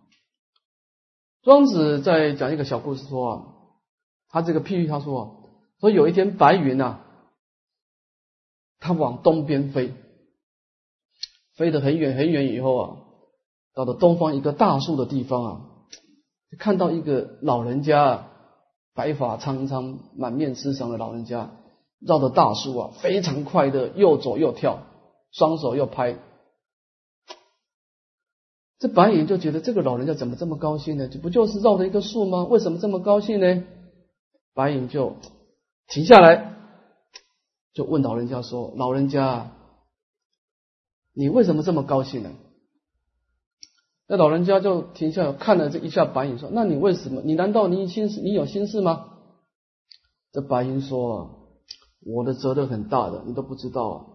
[1.42, 3.46] 庄子在讲一个小故事说啊，
[4.30, 7.02] 他这个譬喻他说说有一天白云呐，
[8.80, 9.94] 它往东边飞。
[11.56, 12.98] 飞得很远很远以后啊，
[13.76, 15.70] 到了东方一个大树的地方啊，
[16.60, 18.28] 看到一个老人家，
[18.94, 21.52] 白发苍苍、满面慈祥的老人家，
[22.00, 24.80] 绕着大树啊，非常快的又走又跳，
[25.32, 26.18] 双手又拍。
[28.80, 31.08] 这白影就觉得这个老人家怎么这么高兴呢？
[31.08, 32.44] 这不就是绕着一个树吗？
[32.44, 33.64] 为什么这么高兴呢？
[34.54, 35.16] 白影就
[35.88, 36.54] 停下来，
[37.74, 39.52] 就问老人家说：“老人家。”
[41.16, 42.32] 你为什么这么高兴呢？
[44.14, 47.24] 那老人家就停下看了这一下白云，说：“那你为什么？
[47.26, 48.22] 你难道你心事？
[48.22, 49.06] 你有心事吗？”
[50.32, 51.58] 这白银说
[52.06, 54.06] ：“我的责任很大的，你都不知道啊。”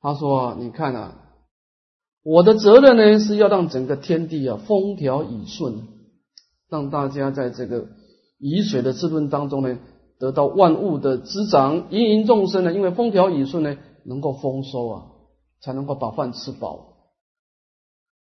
[0.00, 1.16] 他说：“你看啊，
[2.22, 5.88] 我的责任呢是要让整个天地啊风调雨顺，
[6.68, 7.88] 让大家在这个
[8.38, 9.76] 雨水的滋润当中呢，
[10.20, 15.06] 得到万物的滋长，芸芸众生呢，因为风调雨顺呢，能够丰收啊，
[15.60, 16.91] 才能够把饭吃饱。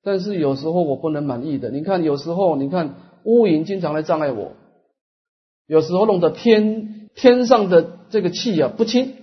[0.04, 4.54] 但是有时候我不能满意的，你看有时候你看乌云经常来障碍我，
[5.68, 9.16] 有时候弄得天天上的这个气啊不清。”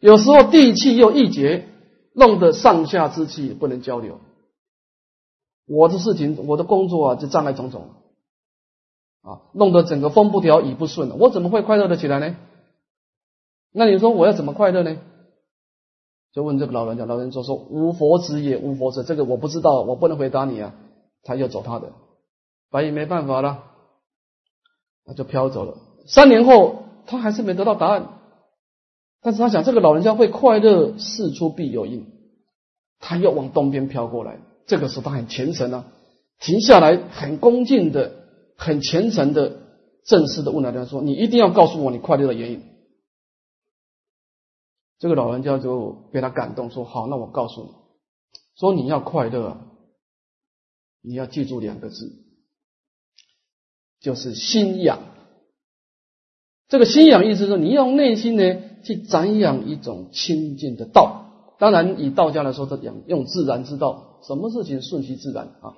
[0.00, 1.66] 有时候地气又易结，
[2.14, 4.18] 弄得上下之气不能交流。
[5.66, 7.90] 我的事情，我的工作啊，就障碍种种，
[9.20, 12.36] 啊，弄得整个风不调雨不顺，我怎么会快乐的起来呢？
[13.72, 14.96] 那你说我要怎么快乐呢？
[16.32, 20.74] 就问这个老人家，老人说说无佛子也，无佛子，这个我不知道，我不能回答你啊。
[21.22, 21.92] 他就走他的，
[22.70, 23.64] 白也没办法了，
[25.04, 25.76] 他就飘走了。
[26.06, 28.08] 三年后，他还是没得到答案。
[29.20, 32.06] 但是他想，这个老人家会快乐，事出必有因。
[33.00, 35.84] 他又往东边飘过来，这个时候他很虔诚啊，
[36.40, 38.12] 停下来，很恭敬的、
[38.56, 39.58] 很虔诚的、
[40.06, 42.62] 正式的问老人家说：“你一定要告诉我你快乐的原因。”
[45.00, 47.68] 这个老人家就被他感动，说：“好，那我告诉你，
[48.54, 49.58] 说你要快乐，
[51.02, 52.22] 你要记住两个字，
[54.00, 55.00] 就是心养。
[56.68, 58.42] 这个心养意思是，你要内心呢。”
[58.82, 65.76] 去展养一种清净的道，当然以道家来说，他讲用自然之道，什么事情顺其自然啊。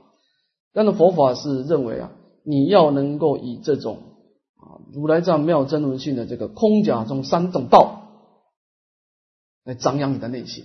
[0.73, 2.13] 但是佛法是认为啊，
[2.45, 3.99] 你要能够以这种
[4.55, 8.02] 啊如来藏妙真如性的这个空假中三种道
[9.65, 10.65] 来张扬你的内心。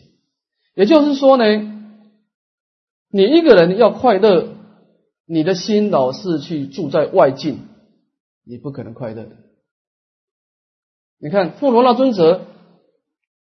[0.75, 1.43] 也就是说呢，
[3.09, 4.55] 你一个人要快乐，
[5.25, 7.59] 你的心老是去住在外境，
[8.43, 9.35] 你不可能快乐的。
[11.19, 12.45] 你看富罗那尊者，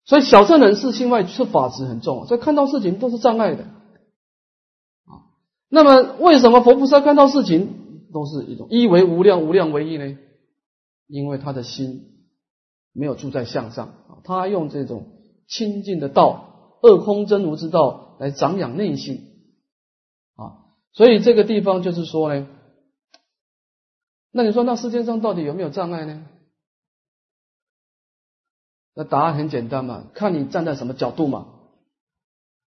[0.04, 3.64] 所以小圣人是心外是法执很重，所以看到事情都是障碍的
[5.04, 5.28] 啊。
[5.68, 10.16] 那么为什么佛菩萨看到事情都是一种一为无量，无量为一呢？
[11.06, 12.24] 因为他的心
[12.92, 13.94] 没有住在相上，
[14.24, 15.15] 他用这种
[15.46, 19.52] 清净的道、二空真如之道来长养内心
[20.34, 20.74] 啊。
[20.92, 22.46] 所以这个地方就是说呢，
[24.30, 26.26] 那你说那世界上到底有没有障碍呢？
[28.94, 31.48] 那答案很简单嘛，看你站在什么角度嘛。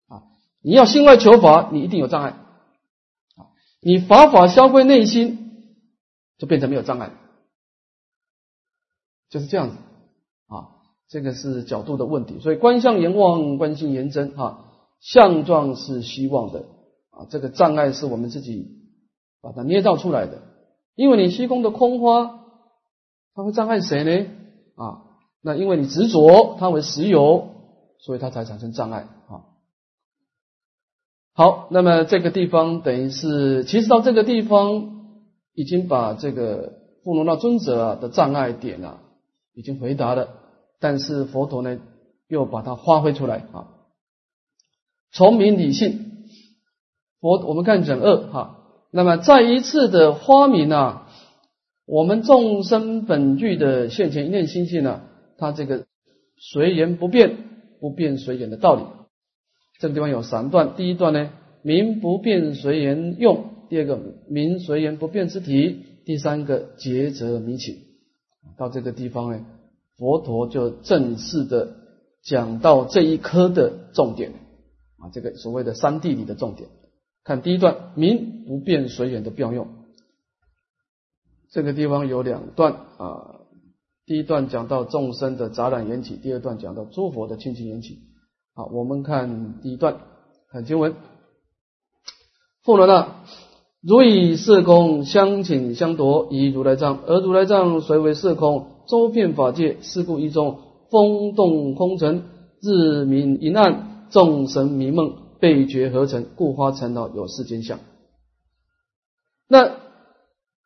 [0.08, 0.24] 啊，
[0.62, 2.30] 你要心外求法，你一定有障碍。
[2.30, 3.52] 啊，
[3.82, 5.78] 你法法消归内心，
[6.38, 7.12] 就变成没有障碍，
[9.30, 9.76] 就是这样子。
[11.10, 12.40] 这个是角度的问题。
[12.40, 14.36] 所以观相言望，观心言真。
[14.36, 14.66] 哈，
[15.00, 16.66] 相状是虚妄的。
[17.12, 18.68] 啊，这个障碍是我们自己
[19.42, 20.42] 把它捏造出来的。
[20.96, 22.40] 因为你虚空的空花，
[23.36, 24.28] 它会障碍谁呢？
[24.76, 25.04] 啊。
[25.46, 27.50] 那因为你执着它为实有，
[28.00, 29.44] 所以它才产生障碍啊。
[31.34, 35.18] 好，那么这个地方等于是，其实到这个地方
[35.54, 36.74] 已经把这个
[37.04, 39.02] 富罗那尊者的障碍点啊，
[39.54, 40.30] 已经回答了。
[40.84, 41.80] 但是佛陀呢，
[42.28, 43.72] 又把它发挥出来啊。
[45.14, 46.28] 从明理性，
[47.22, 48.60] 佛我们看忍二哈。
[48.92, 51.08] 那么再一次的发明啊，
[51.86, 55.04] 我们众生本具的现前一念心性呢。
[55.38, 55.86] 它这个
[56.38, 57.38] 随缘不变，
[57.80, 58.84] 不变随缘的道理，
[59.80, 60.76] 这个地方有三段。
[60.76, 61.30] 第一段呢，
[61.62, 63.38] 名不变随缘用；
[63.70, 67.88] 第二个，名随缘不变之体；第三个，抉择迷起。
[68.58, 69.46] 到这个地方呢，
[69.98, 71.76] 佛陀就正式的
[72.24, 74.32] 讲到这一科的重点
[74.98, 76.70] 啊，这个所谓的三谛里的重点。
[77.24, 79.68] 看第一段，名不变随缘的妙用。
[81.52, 83.40] 这个地方有两段啊。
[84.06, 88.00] 第一段讲到众生的杂染缘起，第二段讲到诸佛的清净缘起。
[88.54, 90.02] 好，我们看第一段，
[90.50, 90.94] 看经文。
[92.64, 93.24] 复罗那，
[93.82, 100.60] 如以色空相请相夺，以如来藏，而如来藏随为色空，周遍法界，是故一中
[100.90, 102.24] 风动空尘，
[102.62, 107.80] 日明一暗，众神迷梦，被觉合成，故花尘恼有世间相。
[109.48, 109.76] 那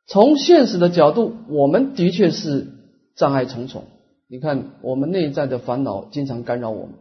[0.05, 2.73] 从现实的角度，我们的确是。
[3.19, 3.85] 障碍重重，
[4.29, 6.93] 你看我们内在的烦恼经常干扰我们，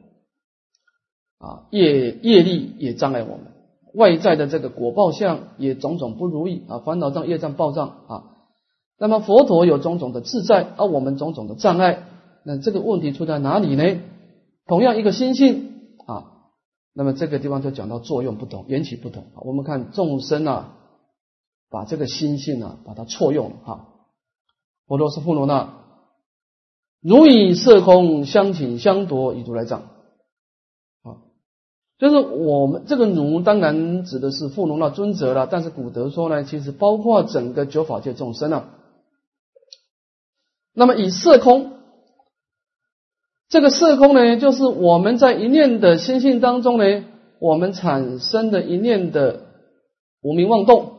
[1.36, 3.52] 啊，业业力也障碍我们，
[3.92, 8.35] 外在的这个果报相也种种不如意啊，烦恼障业障报障啊。
[8.98, 12.04] 那么佛陀有种种的自在，而我们种种的障碍，
[12.44, 14.00] 那这个问题出在哪里呢？
[14.66, 16.32] 同样一个心性啊，
[16.94, 19.26] 那么这个地方就讲到作用不同，缘起不同。
[19.44, 20.72] 我们看众生啊，
[21.70, 23.88] 把这个心性啊，把它错用哈。
[24.86, 25.74] 佛陀是富罗那，
[27.02, 29.82] 如以色空相请相夺，以如来藏。
[31.02, 31.20] 啊，
[31.98, 38.70] 就是我们这个如当然指的是富罗那尊者了，但是古德说呢，其实包括整个九法界众生啊。
[40.78, 41.72] 那么以色空，
[43.48, 47.04] 这个色空呢，就是我们在一念的心性当中呢，
[47.38, 49.46] 我们产生的一念的
[50.20, 50.92] 无名妄动。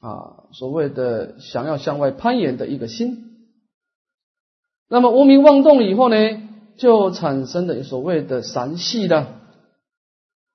[0.00, 3.48] 啊，所谓的想要向外攀岩的一个心，
[4.88, 6.16] 那么无名妄动以后呢，
[6.76, 9.26] 就产生的所谓的三系的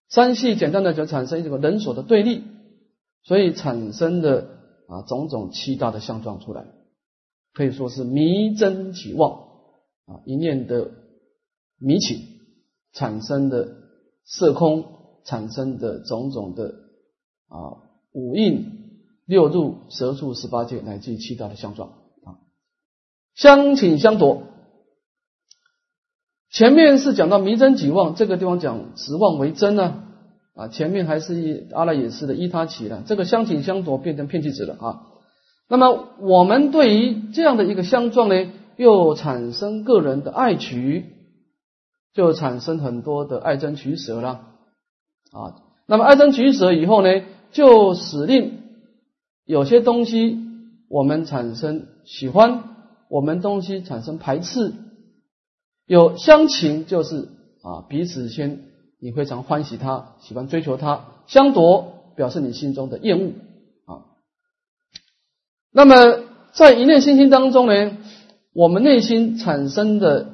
[0.10, 2.46] 三系，简单的就产生一种人所的对立，
[3.24, 4.48] 所以产生的
[4.88, 6.66] 啊种种七大的相状出来，
[7.54, 9.47] 可以说是迷真起妄
[10.06, 10.91] 啊，一念的
[11.78, 12.20] 迷起
[12.91, 13.76] 产生的
[14.26, 14.86] 色空，
[15.24, 16.76] 产生的种种的
[17.47, 17.78] 啊
[18.12, 18.82] 五印。
[19.26, 21.93] 六入蛇处十八界乃至于七大的相状
[22.26, 22.43] 啊，
[23.36, 24.43] 相请相夺。
[26.51, 30.04] 前面是讲到迷真己妄，这个地方讲执妄为真呢
[30.56, 35.08] 啊，前面还是一阿赖耶识的依他起了，这个相请相夺变成片气子了啊。
[35.68, 41.05] 那么我们对于这样的一个相撞呢，又产生个人的爱取，
[42.14, 44.45] 就产生很多的爱憎取舍了
[45.32, 45.55] 啊。
[45.88, 48.59] 那么爱憎取舍以后呢，就使令。
[49.45, 50.38] 有些东西
[50.89, 52.64] 我们产生喜欢，
[53.09, 54.74] 我们东西产生排斥。
[55.86, 57.30] 有相情就是
[57.61, 58.61] 啊，彼此先
[58.99, 63.32] 你非常欢喜他，喜欢追求他；相夺表示你心中的厌恶。
[65.74, 65.96] 那么
[66.54, 67.98] 在一念心心当中呢，
[68.54, 70.30] 我们内心产生的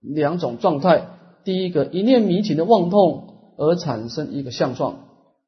[0.00, 1.06] 两种状态：
[1.44, 4.94] 第一个，一念迷情的妄痛而产生一个相状；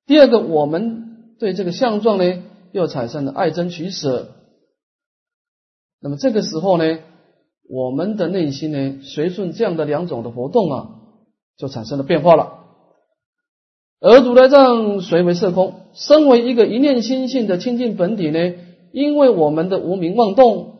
[0.07, 2.43] 第二个，我们对这个相状呢。
[2.73, 4.29] 又产生了爱憎取舍，
[6.01, 7.01] 那么这个时候呢，
[7.69, 10.91] 我们的内心呢，随顺这样的两种的活动啊，
[11.57, 12.61] 就产生了变化了。
[13.99, 18.55] 而如来藏随为色空，身为一个一念心性的清净本体呢，
[18.93, 20.75] 因为我们的无名妄动，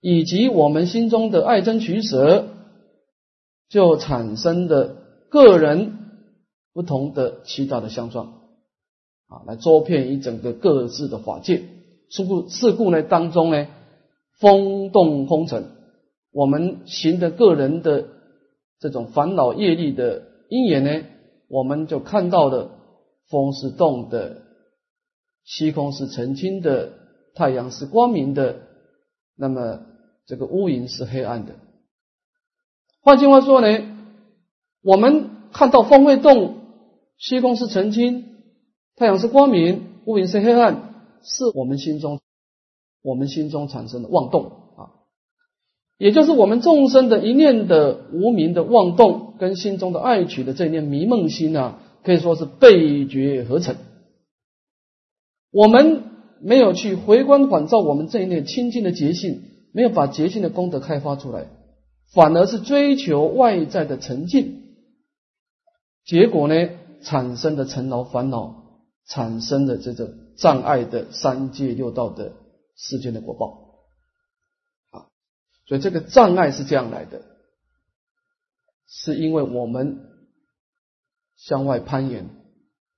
[0.00, 2.46] 以及我们心中的爱憎取舍，
[3.68, 4.96] 就产生的
[5.28, 5.98] 个人
[6.72, 8.34] 不同的其他的相状。
[9.28, 11.62] 啊，来捉骗一整个各自的法界，
[12.08, 13.68] 事故事故呢当中呢，
[14.40, 15.66] 风动风尘，
[16.32, 18.06] 我们行的个人的
[18.80, 21.06] 这种烦恼业力的因缘呢，
[21.48, 22.70] 我们就看到的
[23.28, 24.42] 风是动的，
[25.44, 26.90] 虚空是澄清的，
[27.40, 28.56] 太阳是光明的，
[29.34, 29.80] 那么
[30.26, 31.54] 这个乌云是黑暗的。
[33.00, 33.66] 换句话说呢，
[34.82, 36.56] 我们看到风会动，
[37.16, 38.26] 虚空是澄清。
[38.94, 42.20] 太阳是光明，乌云是黑暗，是我们心中
[43.00, 45.00] 我们心中产生的妄动啊，
[45.96, 53.76] 也就是我们众生的一念的无名的妄动，跟心中的爱取的这一念迷梦心啊，可以说是背绝合成。
[55.50, 56.09] 我们
[56.42, 61.46] 没有去回光返照我们这一念清净的觉性，没有把觉性的功德开发出来，
[62.12, 64.76] 反而是追求外在的沉静，
[66.04, 66.54] 结果呢，
[67.02, 68.58] 产生的尘劳烦恼。
[69.06, 72.32] 产生的这种障碍的三界六道的
[72.76, 73.80] 世间的果报
[74.90, 75.10] 啊，
[75.66, 77.22] 所以这个障碍是这样来的，
[78.86, 79.98] 是因为我们
[81.34, 82.28] 向外攀岩，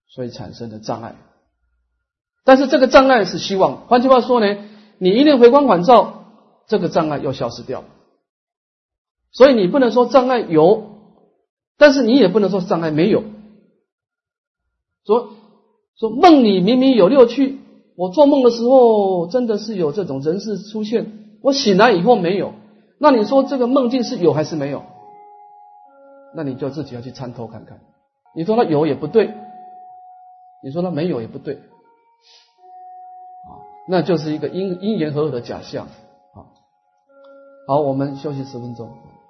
[0.06, 1.16] 所以产生的障碍。
[2.44, 4.56] 但是这个障碍是希望，换句话说呢，
[4.98, 6.24] 你一定回光返照，
[6.66, 7.84] 这个障碍要消失掉。
[9.30, 10.82] 所以你不能说障碍有，
[11.78, 13.22] 但是你也不能说障碍没有。
[15.06, 15.30] 说。
[15.94, 17.60] 说梦里明明有六趣，
[17.96, 22.54] 我做梦的时候真的是有这种人事出现，我醒来以后没有。
[22.98, 24.84] 那你说这个梦境是有还是没有？
[26.34, 27.78] 那你就自己要去参透看看。
[28.34, 29.34] 你说它有也不对，
[30.64, 31.60] 你说它没有也不对，
[33.88, 35.86] 那就是一个因因缘和合的假象。
[35.86, 36.46] 啊，
[37.66, 38.90] 好，我们休息十分钟。